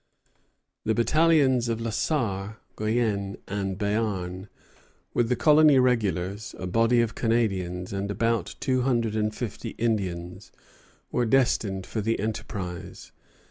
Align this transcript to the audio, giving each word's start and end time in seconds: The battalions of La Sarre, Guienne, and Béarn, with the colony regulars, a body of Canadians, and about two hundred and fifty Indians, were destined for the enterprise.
The 0.83 0.95
battalions 0.95 1.69
of 1.69 1.79
La 1.79 1.91
Sarre, 1.91 2.57
Guienne, 2.75 3.37
and 3.47 3.77
Béarn, 3.77 4.47
with 5.13 5.29
the 5.29 5.35
colony 5.35 5.77
regulars, 5.77 6.55
a 6.57 6.65
body 6.65 7.01
of 7.01 7.13
Canadians, 7.13 7.93
and 7.93 8.09
about 8.09 8.55
two 8.59 8.81
hundred 8.81 9.15
and 9.15 9.31
fifty 9.35 9.75
Indians, 9.77 10.51
were 11.11 11.27
destined 11.27 11.85
for 11.85 12.01
the 12.01 12.19
enterprise. 12.19 13.11